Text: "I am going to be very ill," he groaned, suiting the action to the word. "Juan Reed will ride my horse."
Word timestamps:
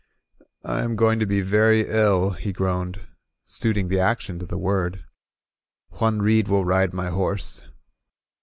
"I 0.65 0.79
am 0.81 0.95
going 0.95 1.19
to 1.19 1.27
be 1.27 1.41
very 1.41 1.87
ill," 1.87 2.31
he 2.31 2.51
groaned, 2.51 3.01
suiting 3.43 3.87
the 3.87 3.99
action 3.99 4.39
to 4.39 4.47
the 4.47 4.57
word. 4.57 5.03
"Juan 5.91 6.23
Reed 6.23 6.47
will 6.47 6.65
ride 6.65 6.91
my 6.91 7.11
horse." 7.11 7.61